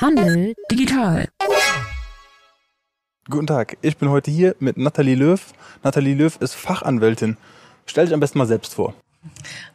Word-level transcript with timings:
Handel 0.00 0.54
digital. 0.70 1.28
Guten 3.28 3.46
Tag, 3.46 3.76
ich 3.82 3.98
bin 3.98 4.08
heute 4.08 4.30
hier 4.30 4.56
mit 4.58 4.78
Nathalie 4.78 5.14
Löw. 5.14 5.38
Nathalie 5.82 6.14
Löw 6.14 6.34
ist 6.40 6.54
Fachanwältin. 6.54 7.36
Stell 7.84 8.06
dich 8.06 8.14
am 8.14 8.20
besten 8.20 8.38
mal 8.38 8.46
selbst 8.46 8.74
vor. 8.74 8.94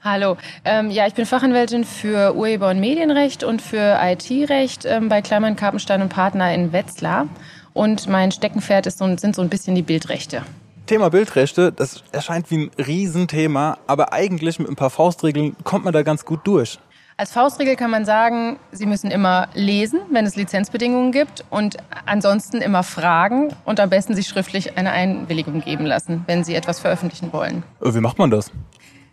Hallo, 0.04 0.38
ähm, 0.64 0.90
ja, 0.90 1.06
ich 1.06 1.14
bin 1.14 1.28
Fachanwältin 1.28 1.84
für 1.84 2.36
Urheber- 2.36 2.72
und 2.72 2.80
Medienrecht 2.80 3.44
und 3.44 3.62
für 3.62 4.00
IT-Recht 4.02 4.86
ähm, 4.86 5.10
bei 5.10 5.22
Kleimann, 5.22 5.56
Karpenstein 5.56 6.02
und 6.02 6.10
Partner 6.10 6.52
in 6.56 6.74
Wetzlar. 6.74 7.28
Und 7.74 8.08
mein 8.08 8.32
Steckenpferd 8.32 8.88
ist 8.88 8.98
so, 8.98 9.18
sind 9.18 9.36
so 9.36 9.44
ein 9.44 9.50
bisschen 9.50 9.76
die 9.76 9.84
Bildrechte. 9.84 10.42
Thema 10.88 11.10
Bildrechte, 11.10 11.72
das 11.72 12.04
erscheint 12.12 12.50
wie 12.50 12.66
ein 12.66 12.72
Riesenthema, 12.80 13.78
aber 13.86 14.12
eigentlich 14.12 14.58
mit 14.58 14.70
ein 14.70 14.76
paar 14.76 14.90
Faustregeln 14.90 15.56
kommt 15.64 15.86
man 15.86 15.94
da 15.94 16.02
ganz 16.02 16.26
gut 16.26 16.40
durch. 16.46 16.80
Als 17.18 17.32
Faustregel 17.32 17.78
kann 17.78 17.92
man 17.92 18.04
sagen, 18.04 18.60
Sie 18.74 18.86
müssen 18.86 19.10
immer 19.10 19.48
lesen, 19.54 20.02
wenn 20.12 20.26
es 20.26 20.36
Lizenzbedingungen 20.36 21.14
gibt 21.14 21.46
und 21.50 21.78
ansonsten 22.06 22.58
immer 22.58 22.84
fragen 22.84 23.56
und 23.64 23.80
am 23.80 23.90
besten 23.90 24.16
sich 24.16 24.28
schriftlich 24.28 24.78
eine 24.78 24.92
Einwilligung 24.92 25.62
geben 25.62 25.86
lassen, 25.86 26.26
wenn 26.28 26.44
Sie 26.44 26.54
etwas 26.56 26.82
veröffentlichen 26.82 27.32
wollen. 27.32 27.64
Äh, 27.82 27.94
Wie 27.94 28.02
macht 28.02 28.20
man 28.20 28.32
das? 28.32 28.52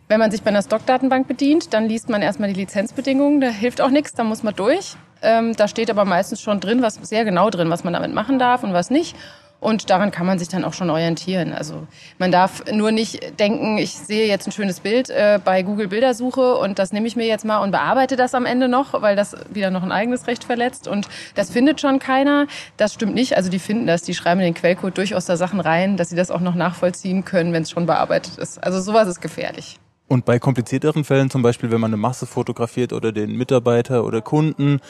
Wenn 0.09 0.19
man 0.19 0.31
sich 0.31 0.43
bei 0.43 0.49
einer 0.49 0.61
Stockdatenbank 0.61 1.29
bedient, 1.29 1.73
dann 1.73 1.87
liest 1.87 2.09
man 2.09 2.21
erstmal 2.21 2.51
die 2.51 2.59
Lizenzbedingungen. 2.59 3.39
Da 3.39 3.47
hilft 3.47 3.79
auch 3.79 3.89
nichts, 3.89 4.13
da 4.13 4.25
muss 4.25 4.43
man 4.43 4.53
durch. 4.53 4.97
Ähm, 5.21 5.55
da 5.55 5.69
steht 5.69 5.89
aber 5.89 6.03
meistens 6.03 6.41
schon 6.41 6.59
drin, 6.59 6.81
was 6.81 6.95
sehr 6.95 7.23
genau 7.23 7.49
drin, 7.49 7.69
was 7.69 7.85
man 7.85 7.93
damit 7.93 8.13
machen 8.13 8.37
darf 8.37 8.65
und 8.65 8.73
was 8.73 8.89
nicht. 8.89 9.15
Und 9.63 9.89
daran 9.89 10.11
kann 10.11 10.25
man 10.25 10.39
sich 10.39 10.49
dann 10.49 10.65
auch 10.65 10.73
schon 10.73 10.89
orientieren. 10.89 11.53
Also 11.53 11.87
man 12.17 12.33
darf 12.33 12.65
nur 12.69 12.91
nicht 12.91 13.39
denken, 13.39 13.77
ich 13.77 13.93
sehe 13.93 14.27
jetzt 14.27 14.45
ein 14.45 14.51
schönes 14.51 14.81
Bild 14.81 15.09
äh, 15.09 15.39
bei 15.43 15.63
Google 15.63 15.87
Bildersuche 15.87 16.55
und 16.55 16.79
das 16.79 16.91
nehme 16.91 17.07
ich 17.07 17.15
mir 17.15 17.25
jetzt 17.25 17.45
mal 17.45 17.59
und 17.59 17.71
bearbeite 17.71 18.17
das 18.17 18.35
am 18.35 18.45
Ende 18.45 18.67
noch, 18.67 19.01
weil 19.01 19.15
das 19.15 19.37
wieder 19.49 19.71
noch 19.71 19.81
ein 19.81 19.93
eigenes 19.93 20.27
Recht 20.27 20.43
verletzt. 20.43 20.89
Und 20.89 21.07
das 21.35 21.49
findet 21.49 21.79
schon 21.79 21.99
keiner. 21.99 22.47
Das 22.75 22.93
stimmt 22.93 23.15
nicht. 23.15 23.37
Also 23.37 23.49
die 23.49 23.57
finden 23.57 23.87
das. 23.87 24.01
Die 24.01 24.13
schreiben 24.13 24.41
den 24.41 24.53
Quellcode 24.53 24.97
durchaus 24.97 25.25
da 25.27 25.37
Sachen 25.37 25.61
rein, 25.61 25.95
dass 25.95 26.09
sie 26.09 26.17
das 26.17 26.29
auch 26.29 26.41
noch 26.41 26.55
nachvollziehen 26.55 27.23
können, 27.23 27.53
wenn 27.53 27.63
es 27.63 27.71
schon 27.71 27.85
bearbeitet 27.85 28.37
ist. 28.37 28.61
Also 28.61 28.81
sowas 28.81 29.07
ist 29.07 29.21
gefährlich. 29.21 29.79
Und 30.09 30.25
bei 30.25 30.39
komplizierteren 30.39 31.05
Fällen, 31.05 31.29
zum 31.29 31.41
Beispiel, 31.41 31.71
wenn 31.71 31.79
man 31.79 31.91
eine 31.91 31.97
Masse 31.97 32.25
fotografiert 32.25 32.91
oder 32.91 33.13
den 33.13 33.37
Mitarbeiter 33.37 34.03
oder 34.03 34.21
Kunden, 34.21 34.81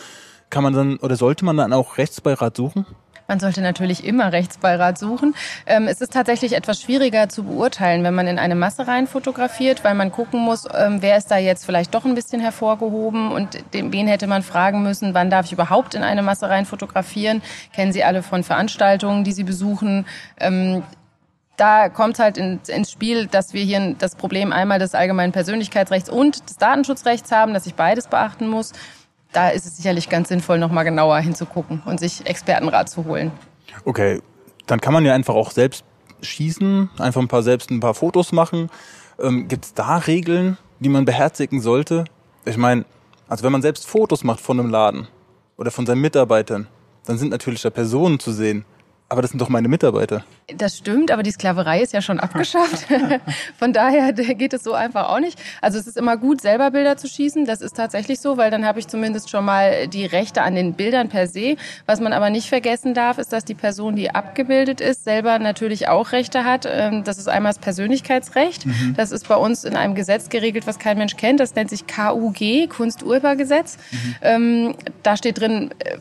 kann 0.50 0.64
man 0.64 0.74
dann 0.74 0.98
oder 0.98 1.16
sollte 1.16 1.46
man 1.46 1.58
dann 1.58 1.74
auch 1.74 2.00
Rechtsbeirat 2.00 2.58
suchen? 2.58 2.88
Man 3.28 3.40
sollte 3.40 3.62
natürlich 3.62 4.04
immer 4.04 4.32
Rechtsbeirat 4.32 4.98
suchen. 4.98 5.36
Ähm, 5.66 5.88
es 5.88 6.02
ist 6.02 6.14
tatsächlich 6.14 6.54
etwas 6.54 6.82
schwieriger 6.82 7.30
zu 7.30 7.44
beurteilen, 7.44 8.04
wenn 8.04 8.14
man 8.14 8.28
in 8.28 8.40
eine 8.40 8.56
Masse 8.56 8.88
rein 8.88 9.08
fotografiert, 9.08 9.84
weil 9.84 9.96
man 9.96 10.12
gucken 10.12 10.42
muss, 10.42 10.66
ähm, 10.74 11.02
wer 11.02 11.18
ist 11.18 11.32
da 11.32 11.38
jetzt 11.38 11.66
vielleicht 11.66 11.94
doch 11.94 12.06
ein 12.06 12.16
bisschen 12.16 12.42
hervorgehoben 12.42 13.32
und 13.32 13.64
wen 13.72 14.08
hätte 14.08 14.28
man 14.28 14.44
fragen 14.44 14.84
müssen, 14.84 15.14
wann 15.14 15.30
darf 15.30 15.46
ich 15.46 15.54
überhaupt 15.54 15.96
in 15.96 16.04
eine 16.04 16.22
Masse 16.22 16.50
rein 16.50 16.66
fotografieren? 16.66 17.42
Kennen 17.74 17.94
Sie 17.94 18.04
alle 18.04 18.24
von 18.24 18.44
Veranstaltungen, 18.44 19.24
die 19.24 19.32
Sie 19.32 19.44
besuchen? 19.44 20.06
Ähm, 20.40 20.84
da 21.58 21.90
kommt 21.90 22.18
halt 22.20 22.38
ins 22.38 22.92
Spiel, 22.92 23.28
dass 23.28 23.54
wir 23.54 23.64
hier 23.64 23.96
das 23.98 24.16
Problem 24.16 24.52
einmal 24.52 24.80
des 24.80 24.96
allgemeinen 24.96 25.32
Persönlichkeitsrechts 25.32 26.10
und 26.10 26.50
des 26.50 26.58
Datenschutzrechts 26.58 27.32
haben, 27.32 27.54
dass 27.54 27.68
ich 27.68 27.76
beides 27.76 28.08
beachten 28.08 28.48
muss. 28.48 28.74
Da 29.34 29.50
ist 29.50 29.66
es 29.66 29.78
sicherlich 29.78 30.10
ganz 30.10 30.30
sinnvoll, 30.30 30.60
nochmal 30.60 30.86
genauer 30.86 31.20
hinzugucken 31.20 31.82
und 31.86 32.00
sich 32.00 32.26
Expertenrat 32.26 32.90
zu 32.90 33.06
holen. 33.06 33.32
Okay, 33.84 34.22
dann 34.68 34.80
kann 34.80 34.94
man 34.94 35.04
ja 35.04 35.14
einfach 35.14 35.34
auch 35.34 35.52
selbst 35.52 35.84
schießen, 36.22 36.92
einfach 37.00 37.20
ein 37.20 37.28
paar 37.28 37.44
selbst 37.44 37.72
ein 37.72 37.80
paar 37.80 37.96
Fotos 37.96 38.32
machen. 38.32 38.70
Ähm, 39.20 39.48
Gibt 39.48 39.66
es 39.66 39.74
da 39.74 39.98
Regeln, 39.98 40.58
die 40.80 40.90
man 40.90 41.06
beherzigen 41.06 41.62
sollte? 41.62 42.06
Ich 42.46 42.58
meine, 42.58 42.86
also 43.28 43.44
wenn 43.44 43.52
man 43.52 43.62
selbst 43.62 43.88
Fotos 43.88 44.24
macht 44.24 44.40
von 44.40 44.60
einem 44.60 44.70
Laden 44.70 45.08
oder 45.58 45.72
von 45.72 45.86
seinen 45.86 46.02
Mitarbeitern, 46.02 46.68
dann 47.06 47.18
sind 47.18 47.30
natürlich 47.30 47.62
da 47.62 47.72
Personen 47.72 48.20
zu 48.20 48.32
sehen. 48.32 48.66
Aber 49.14 49.22
das 49.22 49.30
sind 49.30 49.40
doch 49.40 49.50
meine 49.50 49.68
Mitarbeiter. 49.68 50.24
Das 50.58 50.76
stimmt, 50.76 51.12
aber 51.12 51.22
die 51.22 51.30
Sklaverei 51.30 51.82
ist 51.84 51.94
ja 51.94 52.02
schon 52.02 52.20
abgeschafft. 52.20 52.88
Von 53.60 53.72
daher 53.72 54.12
geht 54.12 54.54
es 54.54 54.64
so 54.64 54.74
einfach 54.74 55.08
auch 55.10 55.20
nicht. 55.20 55.38
Also 55.62 55.78
es 55.78 55.86
ist 55.86 55.98
immer 55.98 56.18
gut, 56.18 56.42
selber 56.42 56.72
Bilder 56.72 56.98
zu 56.98 57.08
schießen. 57.08 57.46
Das 57.46 57.62
ist 57.62 57.78
tatsächlich 57.78 58.20
so, 58.20 58.38
weil 58.38 58.50
dann 58.50 58.66
habe 58.66 58.80
ich 58.80 58.88
zumindest 58.88 59.30
schon 59.30 59.46
mal 59.46 59.88
die 59.88 60.08
Rechte 60.08 60.42
an 60.42 60.56
den 60.56 60.74
Bildern 60.74 61.10
per 61.10 61.28
se. 61.28 61.58
Was 61.86 62.00
man 62.00 62.12
aber 62.12 62.32
nicht 62.32 62.50
vergessen 62.50 62.96
darf, 62.96 63.20
ist, 63.20 63.32
dass 63.32 63.46
die 63.46 63.54
Person, 63.54 63.96
die 63.96 64.10
abgebildet 64.10 64.82
ist, 64.82 65.04
selber 65.04 65.38
natürlich 65.38 65.90
auch 65.90 66.12
Rechte 66.12 66.44
hat. 66.44 66.68
Ähm, 66.68 67.04
Das 67.04 67.20
ist 67.20 67.28
einmal 67.30 67.52
das 67.52 67.60
Persönlichkeitsrecht. 67.60 68.66
Das 68.98 69.12
ist 69.12 69.28
bei 69.28 69.36
uns 69.36 69.64
in 69.64 69.76
einem 69.76 69.94
Gesetz 69.94 70.30
geregelt, 70.30 70.66
was 70.66 70.80
kein 70.80 70.98
Mensch 70.98 71.18
kennt. 71.18 71.40
Das 71.40 71.54
nennt 71.54 71.70
sich 71.70 71.86
KUG, 71.86 72.68
Kunsturhebergesetz. 72.68 73.78
Ähm, 74.24 74.74
Da 75.04 75.16
steht 75.18 75.40
drin, 75.40 75.70
äh, 75.86 75.98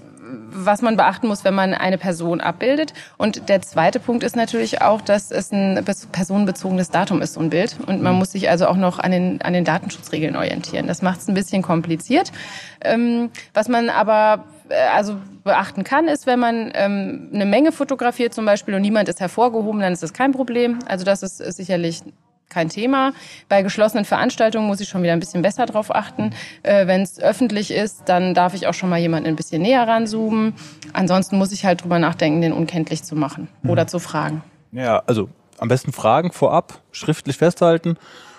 was 0.51 0.83
man 0.83 0.97
beachten 0.97 1.29
muss, 1.29 1.45
wenn 1.45 1.55
man 1.55 1.75
eine 1.75 1.99
Person 1.99 2.41
abbildet. 2.41 2.93
Und 3.17 3.49
der 3.49 3.63
zweite 3.63 4.01
Punkt 4.01 4.23
ist 4.23 4.37
natürlich 4.37 4.83
auch, 4.83 5.01
dass 5.01 5.31
es 5.31 5.53
ein 5.53 5.85
personenbezogenes 6.13 6.91
Datum 6.91 7.23
ist, 7.23 7.35
so 7.35 7.41
ein 7.41 7.51
Bild. 7.51 7.77
Und 7.87 8.03
man 8.03 8.15
muss 8.15 8.33
sich 8.33 8.49
also 8.49 8.67
auch 8.67 8.77
noch 8.77 8.99
an 8.99 9.11
den, 9.11 9.43
an 9.43 9.53
den 9.53 9.65
Datenschutzregeln 9.65 10.37
orientieren. 10.37 10.87
Das 10.87 11.03
macht 11.03 11.21
es 11.21 11.29
ein 11.29 11.35
bisschen 11.35 11.63
kompliziert. 11.63 12.33
Ähm, 12.81 13.31
was 13.55 13.69
man 13.69 13.89
aber 13.91 14.45
äh, 14.69 14.75
also 14.95 15.17
beachten 15.45 15.85
kann, 15.85 16.09
ist, 16.09 16.27
wenn 16.27 16.39
man 16.39 16.71
ähm, 16.75 17.31
eine 17.33 17.47
Menge 17.47 17.73
fotografiert 17.73 18.35
zum 18.35 18.45
Beispiel 18.45 18.75
und 18.75 18.83
niemand 18.83 19.09
ist 19.09 19.21
hervorgehoben, 19.21 19.81
dann 19.81 19.93
ist 19.93 20.03
das 20.03 20.13
kein 20.13 20.33
Problem. 20.33 20.79
Also 20.87 21.05
das 21.05 21.23
ist, 21.23 21.41
ist 21.41 21.57
sicherlich 21.57 22.03
kein 22.53 22.69
Thema. 22.69 23.13
Bei 23.49 23.63
geschlossenen 23.63 24.05
Veranstaltungen 24.05 24.67
muss 24.67 24.81
ich 24.81 24.89
schon 24.89 25.03
wieder 25.03 25.13
ein 25.13 25.21
bisschen 25.21 25.43
besser 25.43 25.67
drauf 25.67 25.95
achten. 25.95 26.33
Äh, 26.63 26.87
Wenn 26.87 27.03
es 27.03 27.19
öffentlich 27.19 27.71
ist, 27.71 28.03
dann 28.07 28.35
darf 28.35 28.55
ich 28.55 28.67
auch 28.67 28.75
schon 28.75 28.91
mal 28.91 28.99
jemanden 28.99 29.29
ein 29.29 29.37
bisschen 29.37 29.63
näher 29.63 29.87
ranzoomen. 29.87 30.55
Ansonsten 30.93 31.39
muss 31.39 31.53
ich 31.53 31.65
halt 31.65 31.83
drüber 31.83 31.99
nachdenken, 31.99 32.41
den 32.41 32.53
unkenntlich 32.53 33.03
zu 33.03 33.17
machen 33.17 33.49
oder 33.67 33.87
zu 33.87 33.99
fragen. 33.99 34.43
Ja, 34.73 35.03
also 35.07 35.29
am 35.59 35.69
besten 35.69 35.93
Fragen 35.93 36.33
vorab, 36.33 36.81
schriftlich 36.93 37.37
festhalten 37.37 37.97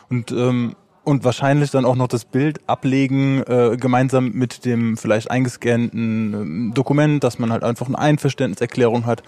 und 0.10 0.32
ähm, 0.32 0.76
und 1.04 1.24
wahrscheinlich 1.24 1.72
dann 1.72 1.86
auch 1.86 1.96
noch 1.96 2.08
das 2.08 2.26
Bild 2.26 2.62
ablegen, 2.68 3.44
äh, 3.44 3.76
gemeinsam 3.78 4.32
mit 4.32 4.66
dem 4.66 4.96
vielleicht 4.98 5.30
eingescannten 5.30 6.34
ähm, 6.34 6.72
Dokument, 6.74 7.24
dass 7.24 7.40
man 7.40 7.52
halt 7.52 7.64
einfach 7.64 7.88
eine 7.88 8.00
Einverständniserklärung 8.00 9.06
hat. 9.06 9.22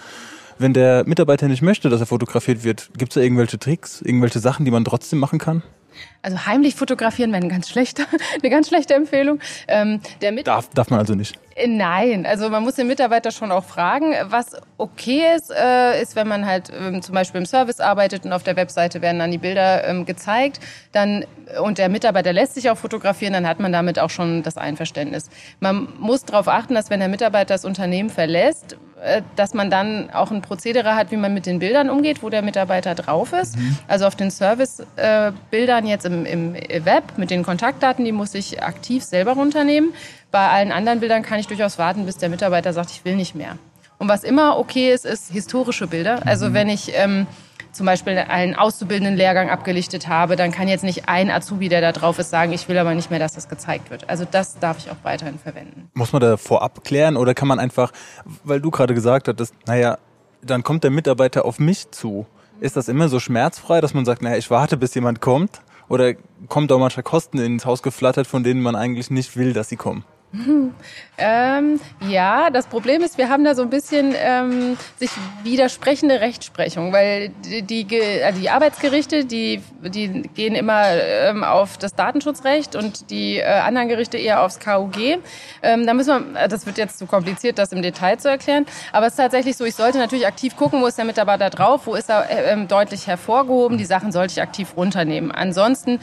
Wenn 0.58 0.74
der 0.74 1.04
Mitarbeiter 1.06 1.48
nicht 1.48 1.62
möchte, 1.62 1.90
dass 1.90 2.00
er 2.00 2.06
fotografiert 2.06 2.64
wird, 2.64 2.90
gibt 2.98 3.12
es 3.12 3.16
da 3.16 3.22
irgendwelche 3.22 3.60
Tricks, 3.60 4.02
irgendwelche 4.02 4.40
Sachen, 4.40 4.64
die 4.64 4.72
man 4.72 4.86
trotzdem 4.86 5.20
machen 5.20 5.38
kann? 5.38 5.64
Also 6.22 6.46
heimlich 6.46 6.76
fotografieren 6.76 7.32
wäre 7.32 7.42
eine 7.42 7.52
ganz 7.52 7.70
schlechte, 7.70 8.06
eine 8.42 8.50
ganz 8.50 8.70
schlechte 8.70 8.94
Empfehlung. 8.94 9.40
Ähm, 9.68 10.00
der 10.22 10.32
Mit 10.32 10.48
Darf, 10.48 10.70
darf 10.70 10.90
man 10.90 11.00
also 11.00 11.14
nicht. 11.16 11.38
Äh, 11.56 11.68
Nein, 11.68 12.26
also 12.26 12.50
man 12.50 12.64
muss 12.64 12.76
den 12.76 12.88
Mitarbeiter 12.88 13.32
schon 13.32 13.52
auch 13.52 13.64
fragen. 13.64 14.14
Was 14.24 14.58
okay 14.78 15.24
ist, 15.36 15.52
äh, 15.52 16.02
ist, 16.02 16.16
wenn 16.16 16.28
man 16.28 16.46
halt 16.46 16.72
ähm, 16.78 17.02
zum 17.02 17.16
Beispiel 17.16 17.40
im 17.40 17.46
Service 17.46 17.80
arbeitet 17.80 18.26
und 18.26 18.34
auf 18.34 18.44
der 18.44 18.56
Webseite 18.56 19.02
werden 19.02 19.20
dann 19.20 19.32
die 19.32 19.38
Bilder 19.38 19.88
ähm, 19.88 20.06
gezeigt, 20.06 20.60
dann 20.92 21.26
und 21.64 21.78
der 21.78 21.90
Mitarbeiter 21.90 22.34
lässt 22.34 22.56
sich 22.56 22.70
auch 22.70 22.78
fotografieren, 22.78 23.34
dann 23.34 23.48
hat 23.48 23.60
man 23.60 23.72
damit 23.72 24.00
auch 24.00 24.10
schon 24.10 24.44
das 24.44 24.58
Einverständnis. 24.58 25.30
Man 25.60 25.88
muss 26.00 26.26
darauf 26.26 26.48
achten, 26.48 26.74
dass 26.74 26.90
wenn 26.90 27.00
der 27.00 27.10
Mitarbeiter 27.10 27.54
das 27.54 27.66
Unternehmen 27.66 28.10
verlässt, 28.10 28.78
äh, 29.02 29.22
dass 29.36 29.54
man 29.54 29.70
dann 29.70 30.10
auch 30.10 30.32
ein 30.32 30.42
Prozedere 30.42 30.96
hat, 30.96 31.12
wie 31.12 31.18
man 31.18 31.34
mit 31.34 31.46
den 31.46 31.60
Bildern 31.60 31.90
umgeht, 31.90 32.24
wo 32.24 32.30
der 32.30 32.42
Mitarbeiter 32.42 32.96
drauf 32.96 33.32
ist. 33.34 33.56
Also 33.88 34.06
auf 34.08 34.16
den 34.16 34.32
Service-Bildern 34.32 35.86
jetzt 35.86 36.06
im, 36.06 36.26
im 36.26 36.54
Web 36.54 37.04
mit 37.18 37.30
den 37.30 37.44
Kontaktdaten, 37.44 38.04
die 38.04 38.12
muss 38.12 38.34
ich 38.34 38.64
aktiv 38.64 39.04
selber 39.04 39.34
runternehmen. 39.34 39.94
Bei 40.32 40.50
allen 40.50 40.72
anderen 40.72 41.00
Bildern 41.00 41.24
kann 41.24 41.40
ich 41.40 41.48
durchaus 41.48 41.78
warten, 41.78 42.06
bis 42.06 42.18
der 42.18 42.30
Mitarbeiter 42.30 42.74
sagt, 42.74 42.92
ich 42.92 43.06
will 43.06 43.16
nicht 43.16 43.36
mehr. 43.36 43.58
Und 43.98 44.10
was 44.10 44.24
immer 44.24 44.58
okay 44.58 44.92
ist, 44.92 45.06
ist 45.06 45.32
historische 45.32 45.88
Bilder. 45.88 46.26
Also 46.26 46.54
wenn 46.54 46.68
ich 46.68 46.92
ähm, 46.96 47.28
zum 47.72 47.86
Beispiel 47.86 48.18
einen 48.18 48.56
auszubildenden 48.56 49.16
Lehrgang 49.16 49.50
abgelichtet 49.50 50.08
habe, 50.08 50.36
dann 50.36 50.52
kann 50.52 50.68
jetzt 50.68 50.84
nicht 50.84 51.08
ein 51.08 51.30
Azubi, 51.30 51.70
der 51.70 51.82
da 51.82 51.92
drauf 51.92 52.20
ist, 52.20 52.30
sagen, 52.30 52.54
ich 52.54 52.68
will 52.68 52.78
aber 52.78 52.94
nicht 52.96 53.10
mehr, 53.10 53.20
dass 53.20 53.34
das 53.34 53.50
gezeigt 53.50 53.92
wird. 53.92 54.10
Also 54.10 54.26
das 54.30 54.60
darf 54.60 54.78
ich 54.80 54.90
auch 54.90 54.98
weiterhin 55.04 55.38
verwenden. 55.38 55.90
Muss 55.94 56.14
man 56.14 56.22
da 56.22 56.38
vorab 56.38 56.84
klären 56.84 57.18
oder 57.18 57.34
kann 57.34 57.48
man 57.48 57.60
einfach, 57.60 57.92
weil 58.44 58.62
du 58.62 58.72
gerade 58.72 58.94
gesagt 58.94 59.28
hattest, 59.28 59.54
naja, 59.68 59.98
dann 60.42 60.64
kommt 60.64 60.84
der 60.84 60.92
Mitarbeiter 60.92 61.46
auf 61.46 61.60
mich 61.60 61.92
zu. 61.92 62.26
Ist 62.62 62.78
das 62.78 62.88
immer 62.88 63.10
so 63.10 63.20
schmerzfrei, 63.20 63.82
dass 63.82 63.94
man 63.94 64.06
sagt, 64.06 64.22
naja, 64.22 64.38
ich 64.38 64.50
warte, 64.50 64.78
bis 64.78 64.96
jemand 64.96 65.20
kommt? 65.20 65.62
Oder 65.88 66.14
kommt 66.48 66.72
da 66.72 66.78
manchmal 66.78 67.04
Kosten 67.04 67.38
ins 67.38 67.66
Haus 67.66 67.84
geflattert, 67.84 68.26
von 68.26 68.44
denen 68.44 68.62
man 68.62 68.76
eigentlich 68.76 69.12
nicht 69.12 69.36
will, 69.38 69.54
dass 69.54 69.70
sie 69.70 69.76
kommen? 69.76 70.04
Ähm, 71.18 71.80
ja, 72.10 72.50
das 72.50 72.68
Problem 72.68 73.02
ist, 73.02 73.18
wir 73.18 73.30
haben 73.30 73.46
da 73.46 73.56
so 73.56 73.62
ein 73.62 73.70
bisschen 73.70 74.14
ähm, 74.18 74.76
sich 74.98 75.10
widersprechende 75.44 76.20
Rechtsprechung, 76.20 76.92
weil 76.92 77.30
die, 77.30 77.62
die, 77.86 78.02
also 78.22 78.42
die 78.42 78.50
Arbeitsgerichte, 78.50 79.24
die, 79.24 79.62
die 79.90 80.24
gehen 80.34 80.56
immer 80.56 80.84
ähm, 80.92 81.44
auf 81.44 81.78
das 81.78 81.96
Datenschutzrecht 81.96 82.76
und 82.76 83.10
die 83.10 83.38
äh, 83.38 83.46
anderen 83.46 83.88
Gerichte 83.88 84.18
eher 84.18 84.44
aufs 84.44 84.60
KUG. 84.60 85.20
Ähm, 85.62 85.86
da 85.86 85.94
müssen 85.94 86.34
wir, 86.34 86.44
äh, 86.44 86.48
das 86.48 86.66
wird 86.66 86.78
jetzt 86.78 87.00
zu 87.00 87.06
kompliziert, 87.06 87.58
das 87.58 87.72
im 87.72 87.82
Detail 87.82 88.18
zu 88.18 88.30
erklären, 88.30 88.66
aber 88.92 89.08
es 89.08 89.14
ist 89.14 89.18
tatsächlich 89.18 89.58
so, 89.58 89.66
ich 89.66 89.76
sollte 89.76 89.98
natürlich 89.98 90.28
aktiv 90.28 90.56
gucken, 90.56 90.82
wo 90.82 90.88
ist 90.88 90.98
der 90.98 91.06
Mitarbeiter 91.06 91.50
drauf, 91.50 91.82
wo 91.86 91.96
ist 91.96 92.10
er 92.10 92.30
äh, 92.30 92.52
ähm, 92.52 92.68
deutlich 92.68 93.08
hervorgehoben, 93.08 93.78
die 93.78 93.86
Sachen 93.86 94.12
sollte 94.12 94.34
ich 94.34 94.42
aktiv 94.42 94.74
runternehmen. 94.76 95.32
Ansonsten 95.32 96.00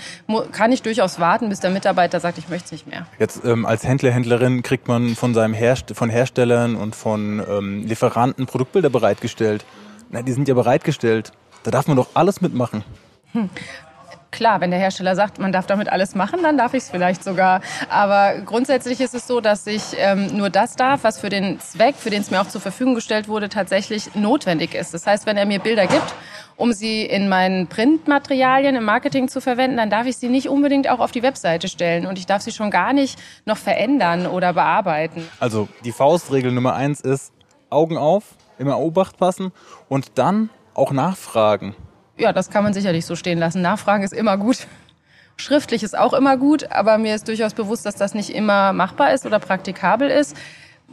kann 0.53 0.73
ich 0.73 0.83
durchaus 0.83 1.21
warten, 1.21 1.49
bis 1.49 1.61
der 1.61 1.71
Mitarbeiter 1.71 2.21
sagt, 2.21 2.39
ich 2.39 2.49
möchte 2.49 2.67
es 2.67 2.73
nicht 2.73 2.87
mehr. 2.87 3.07
Jetzt 3.19 3.45
ähm, 3.45 3.67
als 3.67 3.85
Händler, 3.85 4.11
Händlerin 4.11 4.63
kriegt 4.63 4.89
man 4.89 5.15
von 5.15 5.35
seinem 5.35 5.55
Herst 5.55 5.93
von 5.95 6.11
Herstellern 6.11 6.77
und 6.77 6.95
von 6.95 7.43
ähm, 7.49 7.87
Lieferanten 7.87 8.47
Produktbilder 8.47 8.91
bereitgestellt. 8.91 9.65
Na, 10.11 10.23
die 10.23 10.33
sind 10.33 10.49
ja 10.49 10.55
bereitgestellt. 10.55 11.33
Da 11.63 11.71
darf 11.71 11.87
man 11.87 11.97
doch 11.97 12.09
alles 12.15 12.41
mitmachen. 12.41 12.85
Hm. 13.33 13.51
Klar, 14.33 14.63
wenn 14.63 14.71
der 14.71 14.81
Hersteller 14.81 15.15
sagt, 15.15 15.39
man 15.39 15.53
darf 15.53 15.67
damit 15.67 15.91
alles 15.91 16.15
machen, 16.15 16.41
dann 16.43 16.57
darf 16.57 16.73
ich 16.73 16.85
es 16.85 16.91
vielleicht 16.91 17.23
sogar. 17.23 17.61
Aber 17.91 18.41
grundsätzlich 18.47 18.99
ist 19.03 19.15
es 19.15 19.27
so, 19.27 19.43
dass 19.43 19.67
ich 19.67 19.83
ähm, 19.99 20.35
nur 20.35 20.49
das 20.49 20.75
darf, 20.75 21.05
was 21.05 21.21
für 21.21 21.29
den 21.29 21.61
Zweck, 21.61 21.97
für 21.97 22.09
den 22.09 22.23
es 22.23 22.31
mir 22.31 22.41
auch 22.41 22.49
zur 22.49 22.63
Verfügung 22.63 22.95
gestellt 22.95 23.29
wurde, 23.29 23.51
tatsächlich 23.51 24.15
notwendig 24.15 24.75
ist. 24.75 24.95
Das 24.95 25.07
heißt, 25.07 25.27
wenn 25.27 25.37
er 25.37 25.45
mir 25.45 25.59
Bilder 25.59 25.87
gibt, 25.87 26.15
um 26.57 26.73
sie 26.73 27.03
in 27.03 27.29
meinen 27.29 27.67
Printmaterialien 27.67 28.75
im 28.75 28.85
Marketing 28.85 29.29
zu 29.29 29.43
verwenden, 29.43 29.77
dann 29.77 29.91
darf 29.91 30.07
ich 30.07 30.17
sie 30.17 30.31
nicht 30.31 30.49
unbedingt 30.49 30.89
auch 30.89 31.01
auf 31.01 31.13
die 31.13 31.23
Webseite 31.23 31.69
stellen 31.69 32.07
und 32.07 32.19
ich 32.19 32.25
darf 32.25 32.41
sie 32.41 32.53
schon 32.53 32.71
gar 32.71 32.95
nicht 32.95 33.19
noch 33.45 33.59
verändern 33.59 34.27
oder 34.27 34.55
bearbeiten. 34.55 35.29
Also 35.41 35.69
die 35.85 35.93
Faustregel 35.93 36.53
Nummer 36.53 36.75
eins 36.75 37.03
ist 37.03 37.35
Augen 37.69 37.99
auf, 37.99 38.25
immer 38.59 38.79
Obacht 38.79 39.19
passen 39.19 39.53
und 39.91 40.13
dann 40.15 40.49
auch 40.73 40.91
nachfragen 40.91 41.77
ja, 42.17 42.33
das 42.33 42.51
kann 42.51 42.65
man 42.65 42.75
sicherlich 42.75 43.07
so 43.07 43.17
stehen 43.17 43.39
lassen. 43.39 43.63
Nachfragen 43.63 44.05
ist 44.05 44.13
immer 44.13 44.37
gut. 44.37 44.67
Schriftlich 45.37 45.83
ist 45.83 45.97
auch 45.97 46.13
immer 46.13 46.37
gut, 46.37 46.71
aber 46.71 46.99
mir 46.99 47.15
ist 47.15 47.27
durchaus 47.27 47.55
bewusst, 47.55 47.87
dass 47.87 47.97
das 47.97 48.15
nicht 48.15 48.31
immer 48.31 48.73
machbar 48.73 49.13
ist 49.13 49.27
oder 49.27 49.39
praktikabel 49.39 50.11
ist. 50.11 50.37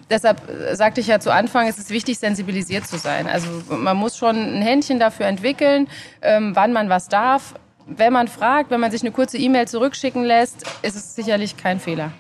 Deshalb 0.10 0.50
äh, 0.50 0.76
sagte 0.76 1.02
ich 1.02 1.08
ja 1.08 1.20
zu 1.20 1.32
Anfang, 1.32 1.68
es 1.68 1.78
ist 1.78 1.90
wichtig, 1.90 2.20
sensibilisiert 2.20 2.88
zu 2.88 2.98
sein. 2.98 3.28
Also 3.28 3.48
man 3.70 3.98
muss 3.98 4.18
schon 4.18 4.36
ein 4.38 4.62
Händchen 4.62 5.00
dafür 5.00 5.26
entwickeln, 5.26 5.88
ähm, 6.22 6.56
wann 6.56 6.72
man 6.72 6.90
was 6.90 7.10
darf. 7.10 7.56
Wenn 7.86 8.14
man 8.14 8.28
fragt, 8.28 8.72
wenn 8.72 8.80
man 8.80 8.92
sich 8.92 9.02
eine 9.02 9.12
kurze 9.12 9.38
E-Mail 9.38 9.68
zurückschicken 9.68 10.24
lässt, 10.24 10.64
ist 10.84 10.96
es 10.96 11.16
sicherlich 11.16 11.58
kein 11.58 11.80
Fehler. 11.80 12.12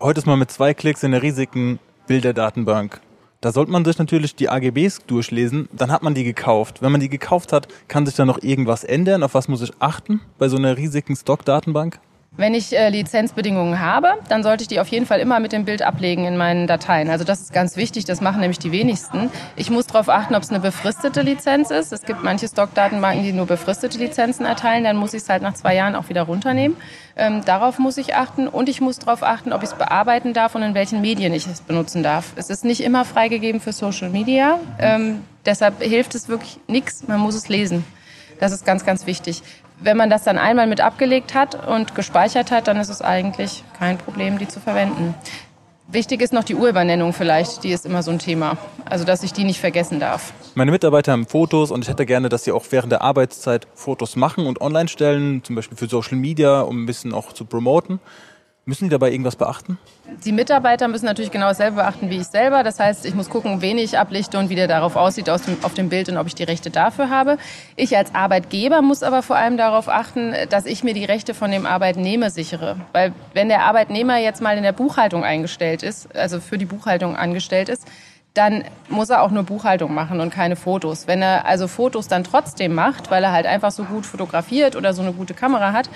Heute 0.00 0.18
ist 0.18 0.26
man 0.26 0.38
mit 0.38 0.50
zwei 0.50 0.74
Klicks 0.74 1.02
in 1.02 1.12
der 1.12 1.22
riesigen 1.22 1.78
Bilderdatenbank. 2.06 3.00
Da 3.40 3.52
sollte 3.52 3.70
man 3.70 3.84
sich 3.84 3.96
natürlich 3.98 4.34
die 4.34 4.48
AGBs 4.48 5.06
durchlesen, 5.06 5.68
dann 5.72 5.92
hat 5.92 6.02
man 6.02 6.12
die 6.12 6.24
gekauft. 6.24 6.82
Wenn 6.82 6.90
man 6.90 7.00
die 7.00 7.08
gekauft 7.08 7.52
hat, 7.52 7.68
kann 7.86 8.04
sich 8.04 8.16
da 8.16 8.24
noch 8.24 8.42
irgendwas 8.42 8.82
ändern? 8.82 9.22
Auf 9.22 9.34
was 9.34 9.46
muss 9.46 9.62
ich 9.62 9.70
achten 9.78 10.20
bei 10.38 10.48
so 10.48 10.56
einer 10.56 10.76
riesigen 10.76 11.14
Stock-Datenbank? 11.14 12.00
Wenn 12.36 12.54
ich 12.54 12.76
äh, 12.76 12.88
Lizenzbedingungen 12.90 13.80
habe, 13.80 14.14
dann 14.28 14.44
sollte 14.44 14.62
ich 14.62 14.68
die 14.68 14.78
auf 14.78 14.86
jeden 14.88 15.06
Fall 15.06 15.18
immer 15.18 15.40
mit 15.40 15.50
dem 15.50 15.64
Bild 15.64 15.82
ablegen 15.82 16.24
in 16.24 16.36
meinen 16.36 16.68
Dateien. 16.68 17.10
Also 17.10 17.24
das 17.24 17.40
ist 17.40 17.52
ganz 17.52 17.76
wichtig, 17.76 18.04
das 18.04 18.20
machen 18.20 18.40
nämlich 18.40 18.60
die 18.60 18.70
wenigsten. 18.70 19.30
Ich 19.56 19.70
muss 19.70 19.88
darauf 19.88 20.08
achten, 20.08 20.36
ob 20.36 20.44
es 20.44 20.50
eine 20.50 20.60
befristete 20.60 21.22
Lizenz 21.22 21.72
ist. 21.72 21.92
Es 21.92 22.02
gibt 22.02 22.22
manche 22.22 22.46
Stockdatenbanken, 22.46 23.24
die 23.24 23.32
nur 23.32 23.46
befristete 23.46 23.98
Lizenzen 23.98 24.46
erteilen. 24.46 24.84
Dann 24.84 24.96
muss 24.96 25.14
ich 25.14 25.22
es 25.22 25.28
halt 25.28 25.42
nach 25.42 25.54
zwei 25.54 25.74
Jahren 25.74 25.96
auch 25.96 26.10
wieder 26.10 26.22
runternehmen. 26.22 26.76
Ähm, 27.16 27.44
darauf 27.44 27.80
muss 27.80 27.96
ich 27.96 28.14
achten 28.14 28.46
und 28.46 28.68
ich 28.68 28.80
muss 28.80 29.00
darauf 29.00 29.24
achten, 29.24 29.52
ob 29.52 29.64
ich 29.64 29.70
es 29.70 29.74
bearbeiten 29.74 30.32
darf 30.32 30.54
und 30.54 30.62
in 30.62 30.74
welchen 30.74 31.00
Medien 31.00 31.34
ich 31.34 31.48
es 31.48 31.60
benutzen 31.60 32.04
darf. 32.04 32.34
Es 32.36 32.50
ist 32.50 32.64
nicht 32.64 32.84
immer 32.84 33.04
freigegeben 33.04 33.60
für 33.60 33.72
Social 33.72 34.10
Media. 34.10 34.60
Ähm, 34.78 35.24
deshalb 35.44 35.82
hilft 35.82 36.14
es 36.14 36.28
wirklich 36.28 36.60
nichts. 36.68 37.08
Man 37.08 37.18
muss 37.18 37.34
es 37.34 37.48
lesen. 37.48 37.84
Das 38.40 38.52
ist 38.52 38.64
ganz, 38.64 38.84
ganz 38.84 39.06
wichtig 39.06 39.42
wenn 39.80 39.96
man 39.96 40.10
das 40.10 40.24
dann 40.24 40.38
einmal 40.38 40.66
mit 40.66 40.80
abgelegt 40.80 41.34
hat 41.34 41.66
und 41.66 41.94
gespeichert 41.94 42.50
hat, 42.50 42.68
dann 42.68 42.78
ist 42.78 42.88
es 42.88 43.02
eigentlich 43.02 43.64
kein 43.78 43.98
Problem, 43.98 44.38
die 44.38 44.48
zu 44.48 44.60
verwenden. 44.60 45.14
Wichtig 45.90 46.20
ist 46.20 46.34
noch 46.34 46.44
die 46.44 46.54
Urübernennung 46.54 47.14
vielleicht, 47.14 47.64
die 47.64 47.70
ist 47.70 47.86
immer 47.86 48.02
so 48.02 48.10
ein 48.10 48.18
Thema. 48.18 48.58
Also, 48.84 49.04
dass 49.04 49.22
ich 49.22 49.32
die 49.32 49.44
nicht 49.44 49.58
vergessen 49.58 50.00
darf. 50.00 50.34
Meine 50.54 50.70
Mitarbeiter 50.70 51.12
haben 51.12 51.26
Fotos 51.26 51.70
und 51.70 51.82
ich 51.82 51.88
hätte 51.88 52.04
gerne, 52.04 52.28
dass 52.28 52.44
sie 52.44 52.52
auch 52.52 52.66
während 52.70 52.92
der 52.92 53.00
Arbeitszeit 53.00 53.66
Fotos 53.74 54.14
machen 54.14 54.46
und 54.46 54.60
online 54.60 54.88
stellen, 54.88 55.42
zum 55.44 55.56
Beispiel 55.56 55.78
für 55.78 55.88
Social 55.88 56.18
Media, 56.18 56.60
um 56.60 56.82
ein 56.82 56.86
bisschen 56.86 57.14
auch 57.14 57.32
zu 57.32 57.46
promoten. 57.46 58.00
Müssen 58.68 58.84
die 58.84 58.90
dabei 58.90 59.10
irgendwas 59.12 59.36
beachten? 59.36 59.78
Die 60.26 60.30
Mitarbeiter 60.30 60.88
müssen 60.88 61.06
natürlich 61.06 61.30
genau 61.30 61.48
dasselbe 61.48 61.76
beachten 61.76 62.10
wie 62.10 62.18
ich 62.18 62.26
selber. 62.26 62.62
Das 62.62 62.78
heißt, 62.78 63.06
ich 63.06 63.14
muss 63.14 63.30
gucken, 63.30 63.62
wen 63.62 63.78
ich 63.78 63.96
ablichte 63.96 64.38
und 64.38 64.50
wie 64.50 64.56
der 64.56 64.68
darauf 64.68 64.94
aussieht 64.94 65.30
aus 65.30 65.40
dem, 65.40 65.56
auf 65.62 65.72
dem 65.72 65.88
Bild 65.88 66.10
und 66.10 66.18
ob 66.18 66.26
ich 66.26 66.34
die 66.34 66.42
Rechte 66.42 66.68
dafür 66.68 67.08
habe. 67.08 67.38
Ich 67.76 67.96
als 67.96 68.14
Arbeitgeber 68.14 68.82
muss 68.82 69.02
aber 69.02 69.22
vor 69.22 69.36
allem 69.36 69.56
darauf 69.56 69.88
achten, 69.88 70.34
dass 70.50 70.66
ich 70.66 70.84
mir 70.84 70.92
die 70.92 71.06
Rechte 71.06 71.32
von 71.32 71.50
dem 71.50 71.64
Arbeitnehmer 71.64 72.28
sichere. 72.28 72.76
Weil 72.92 73.14
wenn 73.32 73.48
der 73.48 73.62
Arbeitnehmer 73.62 74.18
jetzt 74.18 74.42
mal 74.42 74.58
in 74.58 74.62
der 74.62 74.72
Buchhaltung 74.72 75.24
eingestellt 75.24 75.82
ist, 75.82 76.14
also 76.14 76.38
für 76.38 76.58
die 76.58 76.66
Buchhaltung 76.66 77.16
angestellt 77.16 77.70
ist, 77.70 77.88
dann 78.34 78.64
muss 78.90 79.08
er 79.08 79.22
auch 79.22 79.30
nur 79.30 79.44
Buchhaltung 79.44 79.94
machen 79.94 80.20
und 80.20 80.28
keine 80.28 80.56
Fotos. 80.56 81.06
Wenn 81.06 81.22
er 81.22 81.46
also 81.46 81.68
Fotos 81.68 82.06
dann 82.06 82.22
trotzdem 82.22 82.74
macht, 82.74 83.10
weil 83.10 83.24
er 83.24 83.32
halt 83.32 83.46
einfach 83.46 83.70
so 83.70 83.84
gut 83.84 84.04
fotografiert 84.04 84.76
oder 84.76 84.92
so 84.92 85.00
eine 85.00 85.14
gute 85.14 85.32
Kamera 85.32 85.72
hat, 85.72 85.88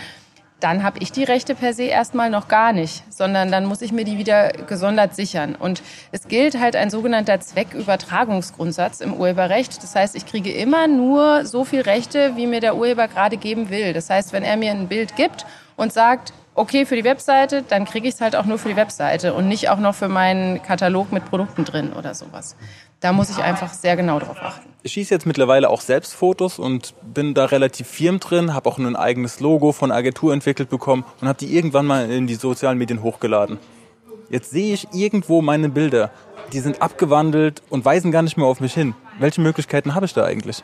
dann 0.63 0.83
habe 0.85 1.01
ich 1.01 1.11
die 1.11 1.25
Rechte 1.25 1.55
per 1.55 1.75
se 1.75 1.85
erstmal 1.85 2.31
noch 2.31 2.47
gar 2.47 2.73
nicht, 2.73 3.03
sondern 3.13 3.51
dann 3.51 3.65
muss 3.67 3.83
ich 3.83 3.93
mir 3.93 4.05
die 4.05 4.19
wieder 4.19 4.51
gesondert 4.51 5.17
sichern. 5.17 5.57
Und 5.57 5.83
es 6.13 6.29
gilt 6.29 6.59
halt 6.59 6.77
ein 6.77 6.89
sogenannter 6.89 7.41
Zweckübertragungsgrundsatz 7.41 9.01
im 9.01 9.15
Urheberrecht. 9.15 9.83
Das 9.83 9.95
heißt, 9.95 10.15
ich 10.15 10.25
kriege 10.25 10.53
immer 10.53 10.87
nur 10.87 11.45
so 11.45 11.65
viel 11.65 11.81
Rechte, 11.81 12.37
wie 12.37 12.47
mir 12.47 12.61
der 12.61 12.77
Urheber 12.77 13.09
gerade 13.09 13.37
geben 13.37 13.71
will. 13.71 13.93
Das 13.93 14.09
heißt, 14.09 14.33
wenn 14.33 14.45
er 14.45 14.57
mir 14.57 14.71
ein 14.71 14.89
Bild 14.89 15.17
gibt 15.17 15.47
und 15.77 15.93
sagt, 15.93 16.33
okay 16.55 16.87
für 16.87 16.97
die 16.97 17.05
Webseite, 17.05 17.63
dann 17.63 17.85
kriege 17.85 18.07
ich 18.07 18.15
es 18.15 18.21
halt 18.21 18.37
auch 18.37 18.45
nur 18.45 18.59
für 18.59 18.69
die 18.69 18.77
Webseite 18.77 19.35
und 19.35 19.49
nicht 19.49 19.69
auch 19.69 19.79
noch 19.79 19.95
für 19.95 20.09
meinen 20.09 20.63
Katalog 20.63 21.13
mit 21.13 21.25
Produkten 21.25 21.65
drin 21.65 21.93
oder 21.93 22.15
sowas. 22.15 22.57
Da 23.03 23.13
muss 23.13 23.31
ich 23.31 23.39
einfach 23.39 23.73
sehr 23.73 23.97
genau 23.97 24.21
drauf 24.21 24.37
achten. 24.41 24.69
Ich 24.85 24.93
schieße 24.93 25.13
jetzt 25.13 25.27
mittlerweile 25.27 25.71
auch 25.71 25.81
selbst 25.81 26.15
Fotos 26.15 26.59
und 26.59 26.95
bin 27.03 27.35
da 27.35 27.47
relativ 27.47 27.89
firm 27.89 28.21
drin, 28.21 28.55
habe 28.55 28.69
auch 28.69 28.79
ein 28.79 28.97
eigenes 28.97 29.41
Logo 29.41 29.73
von 29.73 29.91
Agentur 29.91 30.33
entwickelt 30.33 30.71
bekommen 30.71 31.05
und 31.21 31.29
habe 31.29 31.39
die 31.39 31.55
irgendwann 31.55 31.85
mal 31.85 32.11
in 32.11 32.27
die 32.27 32.37
sozialen 32.37 32.79
Medien 32.79 33.03
hochgeladen. 33.03 33.59
Jetzt 34.31 34.51
sehe 34.51 34.73
ich 34.73 34.89
irgendwo 34.93 35.43
meine 35.43 35.69
Bilder. 35.69 36.11
Die 36.53 36.61
sind 36.61 36.81
abgewandelt 36.81 37.63
und 37.71 37.85
weisen 37.85 38.13
gar 38.13 38.23
nicht 38.23 38.37
mehr 38.37 38.47
auf 38.47 38.61
mich 38.61 38.73
hin. 38.73 38.95
Welche 39.19 39.41
Möglichkeiten 39.41 39.95
habe 39.95 40.07
ich 40.07 40.15
da 40.15 40.25
eigentlich? 40.25 40.63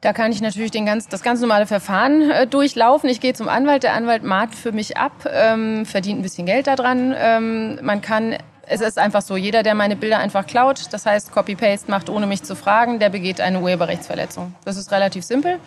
Da 0.00 0.12
kann 0.12 0.32
ich 0.32 0.40
natürlich 0.40 0.70
den 0.70 0.86
ganz, 0.86 1.08
das 1.08 1.22
ganz 1.22 1.40
normale 1.40 1.66
Verfahren 1.66 2.30
äh, 2.30 2.46
durchlaufen. 2.46 3.08
Ich 3.08 3.20
gehe 3.20 3.32
zum 3.34 3.48
Anwalt, 3.48 3.82
der 3.82 3.94
Anwalt 3.94 4.22
mahnt 4.22 4.54
für 4.54 4.72
mich 4.72 4.96
ab, 4.96 5.12
ähm, 5.30 5.86
verdient 5.86 6.20
ein 6.20 6.22
bisschen 6.22 6.46
Geld 6.46 6.66
daran. 6.66 7.14
Ähm, 7.16 7.78
man 7.82 8.02
kann 8.02 8.36
es 8.68 8.80
ist 8.80 8.98
einfach 8.98 9.22
so, 9.22 9.36
jeder, 9.36 9.62
der 9.62 9.74
meine 9.74 9.96
Bilder 9.96 10.18
einfach 10.18 10.46
klaut, 10.46 10.92
das 10.92 11.06
heißt 11.06 11.32
Copy-Paste 11.32 11.90
macht, 11.90 12.10
ohne 12.10 12.26
mich 12.26 12.42
zu 12.42 12.56
fragen, 12.56 12.98
der 12.98 13.10
begeht 13.10 13.40
eine 13.40 13.60
Urheberrechtsverletzung. 13.60 14.54
Das 14.64 14.76
ist 14.76 14.90
relativ 14.90 15.24
simpel. 15.24 15.58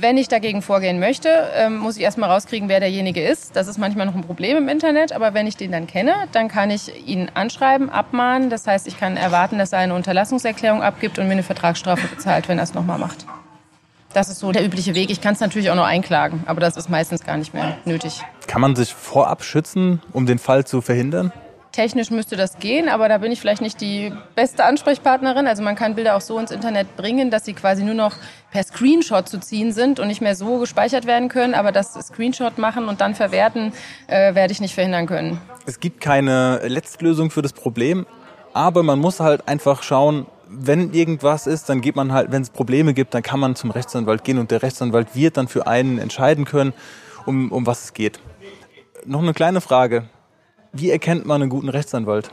Wenn 0.00 0.16
ich 0.16 0.28
dagegen 0.28 0.62
vorgehen 0.62 1.00
möchte, 1.00 1.28
ähm, 1.54 1.78
muss 1.78 1.96
ich 1.96 2.04
erstmal 2.04 2.30
rauskriegen, 2.30 2.68
wer 2.68 2.78
derjenige 2.78 3.20
ist. 3.20 3.56
Das 3.56 3.66
ist 3.66 3.78
manchmal 3.78 4.06
noch 4.06 4.14
ein 4.14 4.22
Problem 4.22 4.56
im 4.56 4.68
Internet, 4.68 5.12
aber 5.12 5.34
wenn 5.34 5.48
ich 5.48 5.56
den 5.56 5.72
dann 5.72 5.88
kenne, 5.88 6.14
dann 6.30 6.46
kann 6.46 6.70
ich 6.70 7.08
ihn 7.08 7.32
anschreiben, 7.34 7.90
abmahnen. 7.90 8.48
Das 8.48 8.66
heißt, 8.66 8.86
ich 8.86 8.98
kann 8.98 9.16
erwarten, 9.16 9.58
dass 9.58 9.72
er 9.72 9.80
eine 9.80 9.94
Unterlassungserklärung 9.94 10.82
abgibt 10.82 11.18
und 11.18 11.26
mir 11.26 11.32
eine 11.32 11.42
Vertragsstrafe 11.42 12.06
bezahlt, 12.06 12.48
wenn 12.48 12.58
er 12.58 12.64
es 12.64 12.74
nochmal 12.74 12.98
macht. 12.98 13.26
Das 14.14 14.28
ist 14.28 14.38
so 14.38 14.52
der 14.52 14.64
übliche 14.64 14.94
Weg. 14.94 15.10
Ich 15.10 15.20
kann 15.20 15.34
es 15.34 15.40
natürlich 15.40 15.68
auch 15.70 15.74
noch 15.74 15.84
einklagen, 15.84 16.44
aber 16.46 16.60
das 16.60 16.76
ist 16.76 16.88
meistens 16.88 17.24
gar 17.24 17.36
nicht 17.36 17.52
mehr 17.52 17.76
nötig. 17.84 18.22
Kann 18.46 18.60
man 18.60 18.76
sich 18.76 18.94
vorab 18.94 19.42
schützen, 19.42 20.00
um 20.12 20.26
den 20.26 20.38
Fall 20.38 20.64
zu 20.64 20.80
verhindern? 20.80 21.32
Technisch 21.72 22.10
müsste 22.10 22.36
das 22.36 22.58
gehen, 22.58 22.88
aber 22.88 23.08
da 23.08 23.18
bin 23.18 23.30
ich 23.30 23.40
vielleicht 23.40 23.60
nicht 23.60 23.80
die 23.80 24.12
beste 24.34 24.64
Ansprechpartnerin. 24.64 25.46
Also 25.46 25.62
man 25.62 25.76
kann 25.76 25.94
Bilder 25.94 26.16
auch 26.16 26.20
so 26.20 26.38
ins 26.38 26.50
Internet 26.50 26.96
bringen, 26.96 27.30
dass 27.30 27.44
sie 27.44 27.52
quasi 27.52 27.84
nur 27.84 27.94
noch 27.94 28.14
per 28.50 28.62
Screenshot 28.62 29.28
zu 29.28 29.38
ziehen 29.38 29.72
sind 29.72 30.00
und 30.00 30.08
nicht 30.08 30.20
mehr 30.20 30.34
so 30.34 30.58
gespeichert 30.58 31.06
werden 31.06 31.28
können. 31.28 31.54
Aber 31.54 31.70
das 31.70 31.92
Screenshot 31.94 32.58
machen 32.58 32.88
und 32.88 33.00
dann 33.00 33.14
verwerten, 33.14 33.72
äh, 34.06 34.34
werde 34.34 34.52
ich 34.52 34.60
nicht 34.60 34.74
verhindern 34.74 35.06
können. 35.06 35.40
Es 35.66 35.78
gibt 35.78 36.00
keine 36.00 36.60
Letztlösung 36.66 37.30
für 37.30 37.42
das 37.42 37.52
Problem, 37.52 38.06
aber 38.54 38.82
man 38.82 38.98
muss 38.98 39.20
halt 39.20 39.46
einfach 39.46 39.82
schauen, 39.82 40.26
wenn 40.48 40.92
irgendwas 40.92 41.46
ist, 41.46 41.68
dann 41.68 41.80
geht 41.80 41.94
man 41.94 42.12
halt, 42.12 42.32
wenn 42.32 42.42
es 42.42 42.50
Probleme 42.50 42.94
gibt, 42.94 43.14
dann 43.14 43.22
kann 43.22 43.38
man 43.38 43.54
zum 43.54 43.70
Rechtsanwalt 43.70 44.24
gehen 44.24 44.38
und 44.38 44.50
der 44.50 44.62
Rechtsanwalt 44.62 45.14
wird 45.14 45.36
dann 45.36 45.46
für 45.46 45.66
einen 45.66 45.98
entscheiden 45.98 46.44
können, 46.44 46.72
um, 47.26 47.52
um 47.52 47.66
was 47.66 47.84
es 47.84 47.92
geht. 47.92 48.18
Noch 49.04 49.22
eine 49.22 49.34
kleine 49.34 49.60
Frage. 49.60 50.08
Wie 50.72 50.90
erkennt 50.90 51.26
man 51.26 51.42
einen 51.42 51.50
guten 51.50 51.68
Rechtsanwalt? 51.68 52.30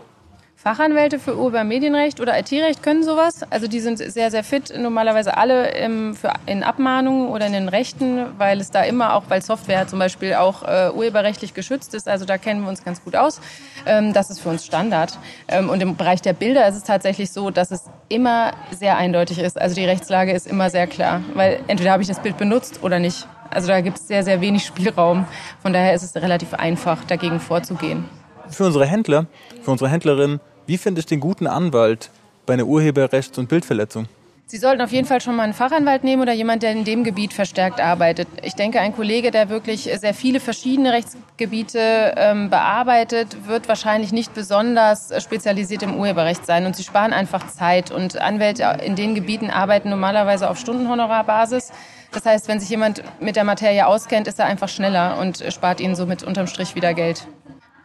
Fachanwälte 0.65 1.19
für 1.19 1.37
Urhebermedienrecht 1.37 2.19
oder 2.19 2.39
IT-Recht 2.39 2.81
können 2.81 3.03
sowas. 3.03 3.41
Also 3.51 3.67
die 3.67 3.79
sind 3.79 3.99
sehr, 3.99 4.31
sehr 4.31 4.43
fit, 4.43 4.73
normalerweise 4.75 5.37
alle 5.37 5.69
im, 5.77 6.15
für, 6.15 6.33
in 6.47 6.63
Abmahnungen 6.63 7.27
oder 7.27 7.45
in 7.45 7.53
den 7.53 7.69
Rechten, 7.69 8.25
weil 8.39 8.59
es 8.59 8.71
da 8.71 8.81
immer 8.81 9.13
auch, 9.13 9.25
weil 9.29 9.43
Software 9.43 9.87
zum 9.87 9.99
Beispiel 9.99 10.33
auch 10.33 10.63
äh, 10.63 10.89
urheberrechtlich 10.89 11.53
geschützt 11.53 11.93
ist. 11.93 12.07
Also 12.07 12.25
da 12.25 12.39
kennen 12.39 12.63
wir 12.63 12.69
uns 12.69 12.83
ganz 12.83 13.03
gut 13.03 13.15
aus. 13.15 13.41
Ähm, 13.85 14.11
das 14.11 14.31
ist 14.31 14.39
für 14.39 14.49
uns 14.49 14.65
Standard. 14.65 15.19
Ähm, 15.47 15.69
und 15.69 15.83
im 15.83 15.97
Bereich 15.97 16.23
der 16.23 16.33
Bilder 16.33 16.67
ist 16.67 16.77
es 16.77 16.83
tatsächlich 16.83 17.31
so, 17.31 17.51
dass 17.51 17.69
es 17.69 17.83
immer 18.09 18.51
sehr 18.71 18.97
eindeutig 18.97 19.37
ist. 19.37 19.61
Also 19.61 19.75
die 19.75 19.85
Rechtslage 19.85 20.31
ist 20.31 20.47
immer 20.47 20.71
sehr 20.71 20.87
klar, 20.87 21.21
weil 21.35 21.59
entweder 21.67 21.91
habe 21.91 22.01
ich 22.01 22.09
das 22.09 22.19
Bild 22.19 22.37
benutzt 22.37 22.81
oder 22.81 22.97
nicht. 22.97 23.27
Also 23.51 23.67
da 23.67 23.81
gibt 23.81 23.97
es 23.99 24.07
sehr, 24.07 24.23
sehr 24.23 24.41
wenig 24.41 24.65
Spielraum. 24.65 25.27
Von 25.61 25.73
daher 25.73 25.93
ist 25.93 26.01
es 26.01 26.15
relativ 26.15 26.55
einfach, 26.55 27.03
dagegen 27.03 27.39
vorzugehen 27.39 28.09
für 28.49 28.65
unsere 28.65 28.85
Händler, 28.85 29.27
für 29.61 29.71
unsere 29.71 29.89
Händlerin, 29.89 30.39
wie 30.67 30.77
finde 30.77 30.99
ich 30.99 31.05
den 31.05 31.19
guten 31.19 31.47
Anwalt 31.47 32.09
bei 32.45 32.53
einer 32.53 32.63
Urheberrechts- 32.63 33.37
und 33.37 33.49
Bildverletzung? 33.49 34.07
Sie 34.47 34.57
sollten 34.57 34.81
auf 34.81 34.91
jeden 34.91 35.07
Fall 35.07 35.21
schon 35.21 35.35
mal 35.35 35.43
einen 35.43 35.55
Fachanwalt 35.55 36.03
nehmen 36.03 36.21
oder 36.21 36.31
jemand, 36.31 36.61
der 36.61 36.71
in 36.71 36.83
dem 36.83 37.03
Gebiet 37.03 37.33
verstärkt 37.33 37.81
arbeitet. 37.81 38.27
Ich 38.43 38.53
denke, 38.53 38.79
ein 38.79 38.95
Kollege, 38.95 39.31
der 39.31 39.49
wirklich 39.49 39.89
sehr 39.99 40.13
viele 40.13 40.39
verschiedene 40.39 40.93
Rechtsgebiete 40.93 42.13
ähm, 42.15 42.51
bearbeitet, 42.51 43.47
wird 43.47 43.67
wahrscheinlich 43.67 44.11
nicht 44.11 44.35
besonders 44.35 45.11
spezialisiert 45.23 45.81
im 45.81 45.95
Urheberrecht 45.95 46.45
sein. 46.45 46.67
Und 46.67 46.75
sie 46.75 46.83
sparen 46.83 47.11
einfach 47.11 47.47
Zeit. 47.47 47.89
Und 47.89 48.21
Anwälte 48.21 48.77
in 48.85 48.95
den 48.95 49.15
Gebieten 49.15 49.49
arbeiten 49.49 49.89
normalerweise 49.89 50.47
auf 50.47 50.59
Stundenhonorarbasis. 50.59 51.71
Das 52.11 52.25
heißt, 52.25 52.47
wenn 52.47 52.59
sich 52.59 52.69
jemand 52.69 53.01
mit 53.19 53.35
der 53.35 53.45
Materie 53.45 53.87
auskennt, 53.87 54.27
ist 54.27 54.39
er 54.39 54.45
einfach 54.45 54.69
schneller 54.69 55.17
und 55.19 55.43
spart 55.49 55.79
ihnen 55.79 55.95
somit 55.95 56.21
unterm 56.21 56.45
Strich 56.45 56.75
wieder 56.75 56.93
Geld. 56.93 57.27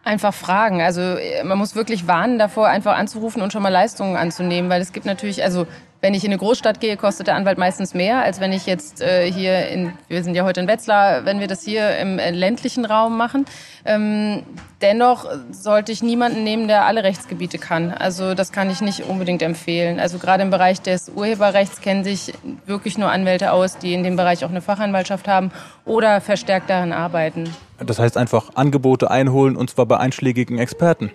Einfach 0.03 0.33
fragen. 0.33 0.81
Also 0.81 1.17
man 1.45 1.59
muss 1.59 1.75
wirklich 1.75 2.07
warnen 2.07 2.39
davor, 2.39 2.69
einfach 2.69 2.97
anzurufen 2.97 3.43
und 3.43 3.53
schon 3.53 3.63
mal 3.63 3.69
Leistungen 3.69 4.17
anzunehmen, 4.17 4.71
weil 4.71 4.81
es 4.81 4.93
gibt 4.93 5.05
natürlich, 5.05 5.45
also 5.45 5.67
wenn 6.01 6.15
ich 6.15 6.25
in 6.25 6.31
eine 6.31 6.39
Großstadt 6.39 6.81
gehe, 6.81 6.97
kostet 6.97 7.27
der 7.27 7.35
Anwalt 7.35 7.59
meistens 7.59 7.93
mehr, 7.93 8.23
als 8.23 8.41
wenn 8.41 8.53
ich 8.53 8.67
jetzt 8.67 9.03
äh, 9.03 9.31
hier 9.31 9.69
in, 9.69 9.93
wir 10.09 10.25
sind 10.25 10.35
ja 10.35 10.45
heute 10.45 10.61
in 10.61 10.67
Wetzlar, 10.67 11.25
wenn 11.27 11.41
wir 11.41 11.47
das 11.47 11.63
hier 11.63 11.99
im 11.99 12.19
äh, 12.19 12.31
ländlichen 12.31 12.87
Raum 12.87 13.17
machen. 13.17 13.45
Ähm, 13.85 14.43
dennoch 14.81 15.27
sollte 15.51 15.93
ich 15.93 16.03
niemanden 16.03 16.43
nehmen, 16.43 16.69
der 16.69 16.87
alle 16.87 17.03
Rechtsgebiete 17.03 17.59
kann. 17.59 17.91
Also 17.91 18.35
das 18.35 18.51
kann 18.51 18.71
ich 18.71 18.81
nicht 18.81 19.05
unbedingt 19.05 19.43
empfehlen. 19.43 20.01
Also 20.01 20.19
gerade 20.19 20.43
im 20.43 20.51
Bereich 20.51 20.81
des 20.81 21.11
Urheberrechts 21.11 21.83
kennen 21.83 22.03
sich 22.03 22.33
wirklich 22.65 22.97
nur 22.97 23.11
Anwälte 23.11 23.53
aus, 23.53 23.77
die 23.77 23.93
in 23.93 24.03
dem 24.03 24.17
Bereich 24.17 24.45
auch 24.45 24.51
eine 24.51 24.63
Fachanwaltschaft 24.63 25.29
haben 25.29 25.51
oder 25.85 26.23
verstärkt 26.23 26.71
daran 26.71 26.93
arbeiten. 26.93 27.55
Das 27.79 27.99
heißt 27.99 28.17
einfach 28.17 28.55
Angebote 28.55 29.11
einholen 29.11 29.57
und 29.57 29.71
zwar 29.71 29.87
bei 29.87 29.99
einschlägigen 29.99 30.59
Experten. 30.59 31.11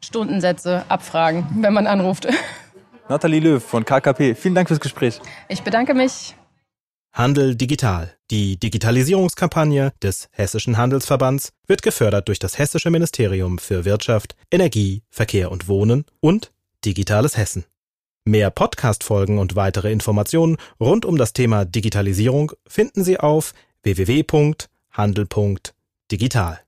Stundensätze 0.00 0.84
abfragen, 0.88 1.46
wenn 1.60 1.72
man 1.72 1.86
anruft. 1.86 2.26
Nathalie 3.08 3.40
Löw 3.40 3.62
von 3.62 3.84
KKP, 3.84 4.34
vielen 4.34 4.54
Dank 4.54 4.68
fürs 4.68 4.80
Gespräch. 4.80 5.20
Ich 5.48 5.62
bedanke 5.62 5.94
mich. 5.94 6.34
Handel 7.12 7.54
digital. 7.54 8.16
Die 8.30 8.58
Digitalisierungskampagne 8.58 9.92
des 10.02 10.28
Hessischen 10.32 10.76
Handelsverbands 10.76 11.52
wird 11.66 11.82
gefördert 11.82 12.28
durch 12.28 12.40
das 12.40 12.58
Hessische 12.58 12.90
Ministerium 12.90 13.58
für 13.58 13.84
Wirtschaft, 13.84 14.34
Energie, 14.50 15.02
Verkehr 15.08 15.50
und 15.50 15.68
Wohnen 15.68 16.04
und 16.20 16.52
Digitales 16.84 17.36
Hessen. 17.36 17.64
Mehr 18.24 18.50
Podcast-Folgen 18.50 19.38
und 19.38 19.54
weitere 19.54 19.92
Informationen 19.92 20.56
rund 20.80 21.04
um 21.04 21.16
das 21.16 21.32
Thema 21.32 21.64
Digitalisierung 21.64 22.52
finden 22.66 23.04
Sie 23.04 23.20
auf 23.20 23.54
www.handel.digital. 23.84 26.60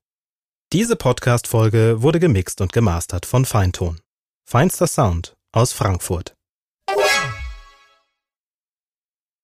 Diese 0.71 0.95
Podcast-Folge 0.95 2.01
wurde 2.01 2.21
gemixt 2.21 2.61
und 2.61 2.71
gemastert 2.71 3.25
von 3.25 3.43
Feinton. 3.43 3.99
Feinster 4.45 4.87
Sound 4.87 5.35
aus 5.51 5.73
Frankfurt 5.73 6.35